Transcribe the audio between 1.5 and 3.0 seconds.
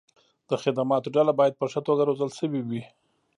په ښه توګه روزل شوې وي.